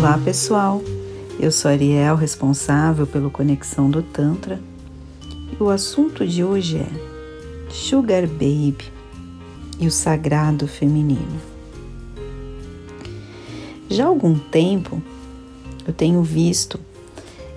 [0.00, 0.80] Olá pessoal,
[1.38, 4.58] eu sou Ariel, responsável pelo Conexão do Tantra.
[5.52, 8.90] E o assunto de hoje é Sugar Baby
[9.78, 11.38] e o sagrado feminino.
[13.90, 15.02] Já há algum tempo
[15.86, 16.80] eu tenho visto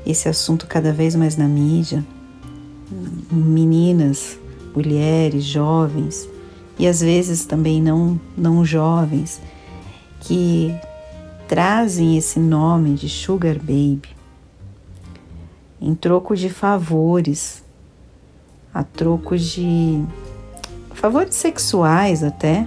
[0.06, 2.04] esse assunto cada vez mais na mídia,
[3.32, 4.38] meninas,
[4.76, 6.28] mulheres, jovens
[6.78, 9.42] e às vezes também não, não jovens
[10.20, 10.76] que
[11.48, 14.24] trazem esse nome de Sugar Baby
[15.86, 17.62] em troco de favores,
[18.74, 20.02] a troco de
[20.94, 22.66] favores sexuais até,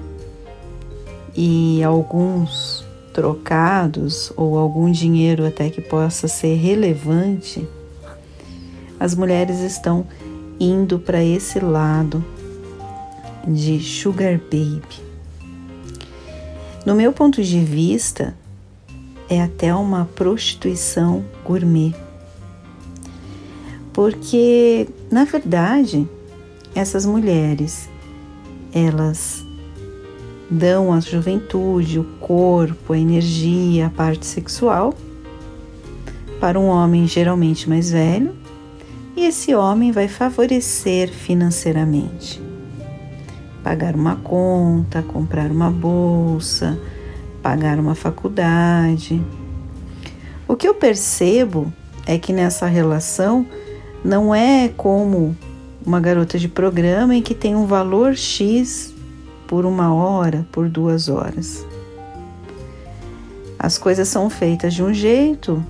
[1.35, 7.67] e alguns trocados ou algum dinheiro até que possa ser relevante,
[9.01, 10.07] as mulheres estão
[10.61, 12.23] indo para esse lado
[13.49, 15.07] de Sugar Baby.
[16.85, 18.37] No meu ponto de vista,
[19.29, 21.95] é até uma prostituição gourmet.
[23.93, 26.09] Porque, na verdade,
[26.75, 27.89] essas mulheres,
[28.73, 29.45] elas
[30.51, 34.95] dão a juventude, o corpo, a energia, a parte sexual
[36.41, 38.35] para um homem geralmente mais velho,
[39.17, 42.41] e esse homem vai favorecer financeiramente.
[43.63, 46.79] Pagar uma conta, comprar uma bolsa,
[47.47, 49.25] pagar uma faculdade.
[50.49, 51.73] O que eu percebo
[52.05, 53.47] é que nessa relação
[54.05, 55.37] não é como
[55.87, 58.93] uma garota de programa em que tem um valor X
[59.47, 61.65] por uma hora, por duas horas.
[63.57, 65.65] As coisas são feitas de um jeito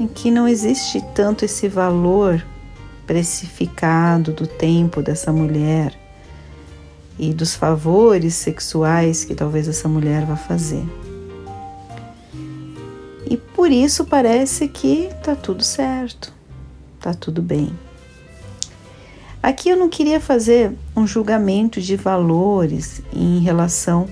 [0.00, 2.42] em que não existe tanto esse valor
[3.06, 6.01] precificado do tempo dessa mulher
[7.22, 10.82] e dos favores sexuais que talvez essa mulher vá fazer.
[13.30, 16.34] E por isso parece que tá tudo certo,
[17.00, 17.72] tá tudo bem.
[19.40, 24.08] Aqui eu não queria fazer um julgamento de valores em relação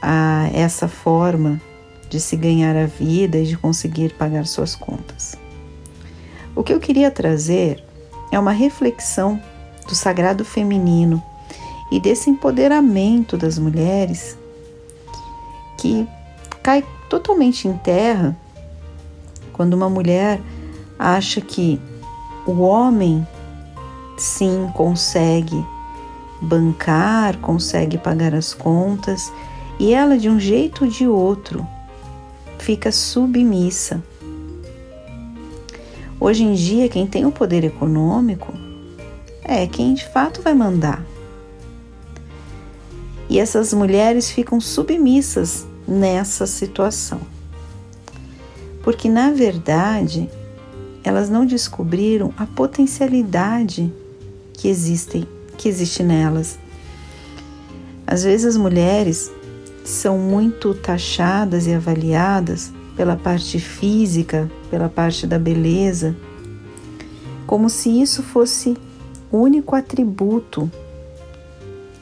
[0.00, 1.60] a essa forma
[2.08, 5.34] de se ganhar a vida e de conseguir pagar suas contas.
[6.54, 7.82] O que eu queria trazer
[8.30, 9.42] é uma reflexão
[9.88, 11.20] do sagrado feminino
[11.90, 14.36] e desse empoderamento das mulheres
[15.78, 16.06] que
[16.62, 18.36] cai totalmente em terra
[19.52, 20.40] quando uma mulher
[20.98, 21.80] acha que
[22.46, 23.26] o homem
[24.16, 25.64] sim consegue
[26.40, 29.32] bancar, consegue pagar as contas
[29.78, 31.66] e ela de um jeito ou de outro
[32.58, 34.02] fica submissa.
[36.18, 38.52] Hoje em dia, quem tem o poder econômico
[39.42, 41.04] é quem de fato vai mandar.
[43.28, 47.20] E essas mulheres ficam submissas nessa situação.
[48.82, 50.28] Porque, na verdade,
[51.02, 53.92] elas não descobriram a potencialidade
[54.52, 55.26] que existem,
[55.56, 56.58] que existe nelas.
[58.06, 59.30] Às vezes as mulheres
[59.84, 66.16] são muito taxadas e avaliadas pela parte física, pela parte da beleza,
[67.46, 68.76] como se isso fosse
[69.30, 70.70] o único atributo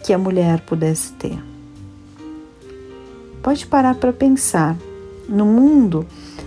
[0.02, 1.38] que a mulher pudesse ter.
[3.42, 4.76] Pode parar para pensar.
[5.28, 6.06] No mundo,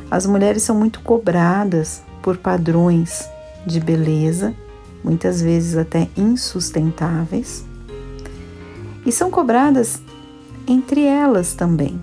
[0.09, 3.27] as mulheres são muito cobradas por padrões
[3.65, 4.53] de beleza,
[5.03, 7.65] muitas vezes até insustentáveis,
[9.05, 10.01] e são cobradas
[10.67, 11.99] entre elas também.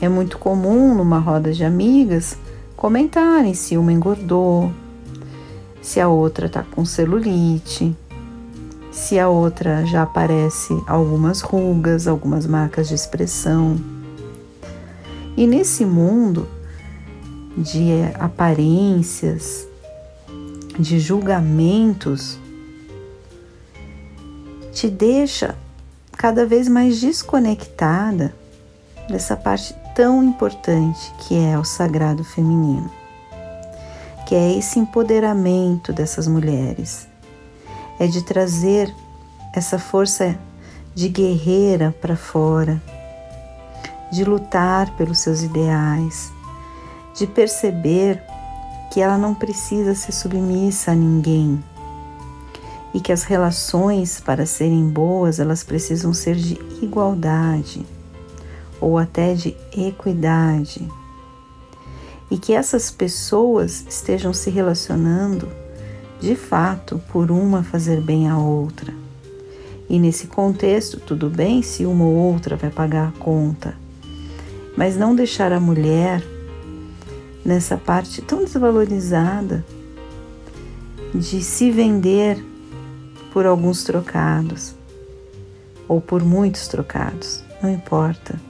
[0.00, 2.36] É muito comum numa roda de amigas
[2.76, 4.70] comentarem se uma engordou,
[5.80, 7.96] se a outra está com celulite,
[8.94, 13.76] se a outra já aparece algumas rugas, algumas marcas de expressão.
[15.36, 16.48] E nesse mundo
[17.58, 17.90] de
[18.20, 19.66] aparências,
[20.78, 22.38] de julgamentos,
[24.72, 25.56] te deixa
[26.16, 28.32] cada vez mais desconectada
[29.08, 32.88] dessa parte tão importante que é o sagrado feminino,
[34.24, 37.12] que é esse empoderamento dessas mulheres
[37.98, 38.94] é de trazer
[39.54, 40.38] essa força
[40.94, 42.80] de guerreira para fora,
[44.12, 46.32] de lutar pelos seus ideais,
[47.14, 48.22] de perceber
[48.92, 51.62] que ela não precisa ser submissa a ninguém
[52.92, 57.84] e que as relações para serem boas elas precisam ser de igualdade
[58.80, 60.88] ou até de equidade
[62.30, 65.48] e que essas pessoas estejam se relacionando
[66.20, 68.92] de fato por uma fazer bem à outra.
[69.88, 73.76] E nesse contexto, tudo bem se uma ou outra vai pagar a conta.
[74.76, 76.22] mas não deixar a mulher
[77.44, 79.64] nessa parte tão desvalorizada
[81.14, 82.44] de se vender
[83.32, 84.74] por alguns trocados
[85.86, 88.40] ou por muitos trocados, não importa.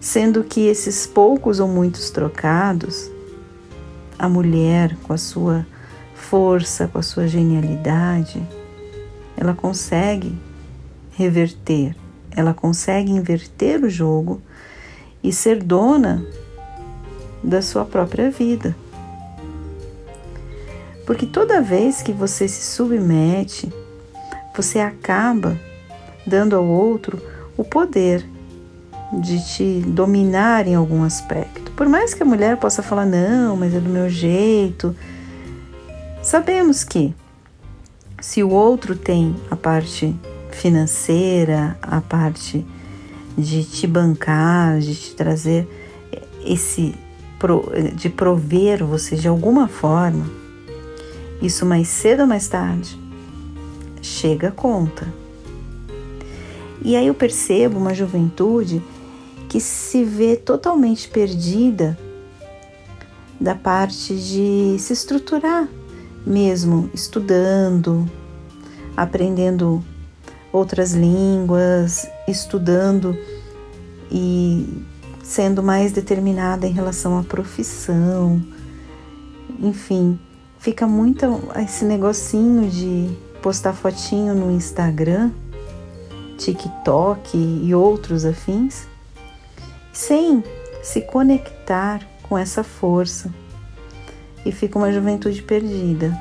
[0.00, 3.10] Sendo que esses poucos ou muitos trocados,
[4.18, 5.66] a mulher com a sua
[6.20, 8.40] força, com a sua genialidade,
[9.36, 10.38] ela consegue
[11.12, 11.96] reverter,
[12.30, 14.40] ela consegue inverter o jogo
[15.24, 16.24] e ser dona
[17.42, 18.76] da sua própria vida.
[21.06, 23.72] Porque toda vez que você se submete,
[24.54, 25.58] você acaba
[26.26, 27.20] dando ao outro
[27.56, 28.24] o poder
[29.12, 31.72] de te dominar em algum aspecto.
[31.72, 34.94] Por mais que a mulher possa falar, não, mas é do meu jeito,
[36.30, 37.12] sabemos que
[38.20, 40.14] se o outro tem a parte
[40.52, 42.64] financeira, a parte
[43.36, 45.68] de te bancar, de te trazer
[46.46, 46.94] esse
[47.96, 50.24] de prover você de alguma forma,
[51.42, 52.96] isso mais cedo ou mais tarde
[54.00, 55.12] chega a conta.
[56.80, 58.80] E aí eu percebo uma juventude
[59.48, 61.98] que se vê totalmente perdida
[63.40, 65.66] da parte de se estruturar,
[66.26, 68.08] mesmo estudando,
[68.96, 69.82] aprendendo
[70.52, 73.16] outras línguas, estudando
[74.10, 74.84] e
[75.22, 78.42] sendo mais determinada em relação à profissão.
[79.60, 80.18] Enfim,
[80.58, 81.24] fica muito
[81.56, 85.30] esse negocinho de postar fotinho no Instagram,
[86.36, 88.86] TikTok e outros afins,
[89.92, 90.42] sem
[90.82, 93.32] se conectar com essa força.
[94.44, 96.16] E fica uma juventude perdida.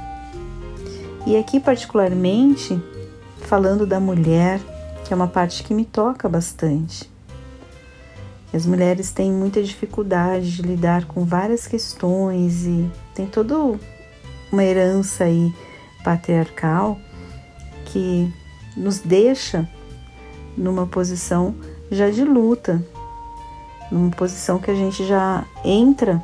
[1.26, 2.82] E aqui, particularmente,
[3.42, 4.60] falando da mulher,
[5.06, 7.10] que é uma parte que me toca bastante.
[8.54, 13.56] As mulheres têm muita dificuldade de lidar com várias questões e tem toda
[14.52, 15.54] uma herança aí
[16.04, 17.00] patriarcal
[17.86, 18.32] que
[18.76, 19.70] nos deixa
[20.58, 21.56] numa posição
[21.92, 22.84] já de luta,
[23.92, 26.22] numa posição que a gente já entra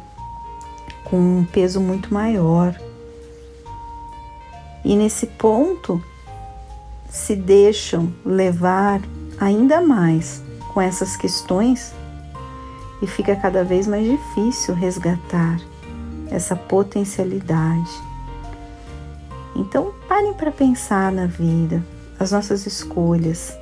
[1.05, 2.75] com um peso muito maior.
[4.83, 6.03] E nesse ponto
[7.09, 9.01] se deixam levar
[9.39, 10.43] ainda mais
[10.73, 11.93] com essas questões
[13.01, 15.59] e fica cada vez mais difícil resgatar
[16.29, 17.91] essa potencialidade.
[19.55, 21.83] Então, parem para pensar na vida,
[22.19, 23.57] as nossas escolhas,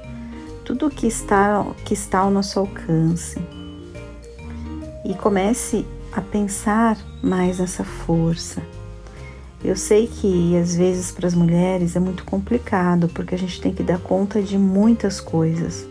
[0.66, 3.39] tudo que está, que está ao nosso alcance.
[5.06, 8.62] E comece a pensar mais nessa força.
[9.63, 13.74] Eu sei que às vezes para as mulheres é muito complicado, porque a gente tem
[13.74, 15.88] que dar conta de muitas coisas.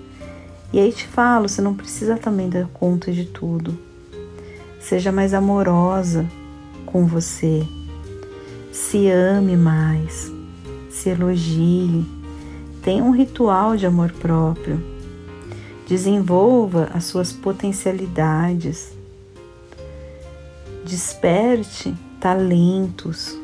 [0.72, 3.78] E aí te falo, você não precisa também dar conta de tudo.
[4.78, 6.26] Seja mais amorosa
[6.84, 7.66] com você.
[8.70, 10.30] Se ame mais.
[10.90, 12.04] Se elogie.
[12.82, 14.82] Tenha um ritual de amor próprio.
[15.86, 18.92] Desenvolva as suas potencialidades.
[20.84, 23.38] Desperte talentos.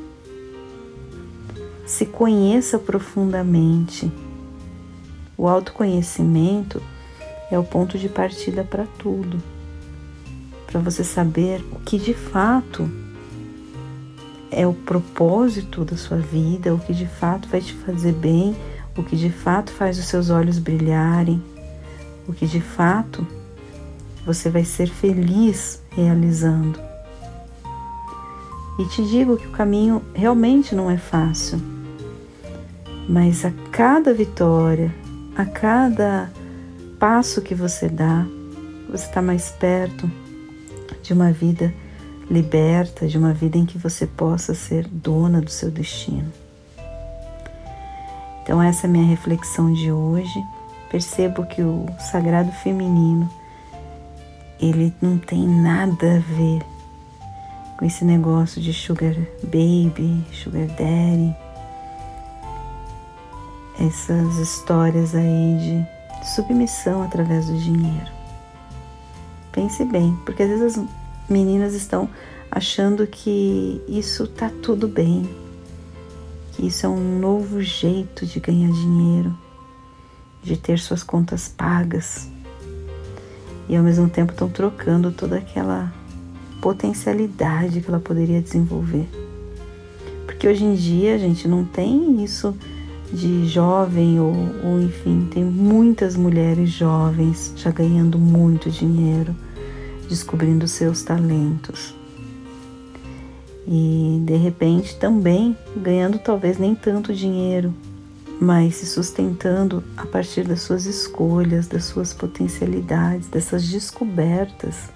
[1.86, 4.10] Se conheça profundamente.
[5.36, 6.82] O autoconhecimento
[7.50, 9.40] é o ponto de partida para tudo.
[10.66, 12.90] Para você saber o que de fato
[14.50, 18.56] é o propósito da sua vida, o que de fato vai te fazer bem,
[18.96, 21.42] o que de fato faz os seus olhos brilharem,
[22.26, 23.26] o que de fato
[24.26, 26.87] você vai ser feliz realizando.
[28.78, 31.60] E te digo que o caminho realmente não é fácil,
[33.08, 34.94] mas a cada vitória,
[35.36, 36.30] a cada
[36.98, 38.24] passo que você dá,
[38.88, 40.08] você está mais perto
[41.02, 41.74] de uma vida
[42.30, 46.32] liberta, de uma vida em que você possa ser dona do seu destino.
[48.42, 50.42] Então, essa é a minha reflexão de hoje.
[50.90, 53.28] Percebo que o sagrado feminino
[54.60, 56.62] ele não tem nada a ver
[57.78, 61.34] com esse negócio de sugar baby, sugar daddy,
[63.78, 68.10] essas histórias aí de submissão através do dinheiro.
[69.52, 70.84] Pense bem, porque às vezes as
[71.30, 72.10] meninas estão
[72.50, 75.30] achando que isso tá tudo bem,
[76.54, 79.38] que isso é um novo jeito de ganhar dinheiro,
[80.42, 82.28] de ter suas contas pagas.
[83.68, 85.92] E ao mesmo tempo estão trocando toda aquela
[86.60, 89.08] potencialidade que ela poderia desenvolver.
[90.26, 92.54] Porque hoje em dia a gente não tem isso
[93.12, 94.34] de jovem ou,
[94.64, 99.34] ou enfim, tem muitas mulheres jovens já ganhando muito dinheiro,
[100.08, 101.94] descobrindo seus talentos.
[103.66, 107.74] E de repente também ganhando talvez nem tanto dinheiro,
[108.40, 114.90] mas se sustentando a partir das suas escolhas, das suas potencialidades, dessas descobertas,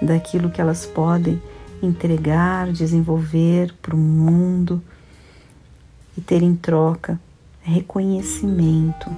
[0.00, 1.40] daquilo que elas podem
[1.82, 4.82] entregar, desenvolver para o mundo
[6.16, 7.20] e ter em troca
[7.62, 9.10] reconhecimento.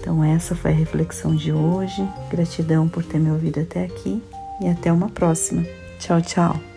[0.00, 2.06] Então, essa foi a reflexão de hoje.
[2.30, 4.22] Gratidão por ter me ouvido até aqui
[4.60, 5.64] e até uma próxima.
[5.98, 6.73] Tchau, tchau.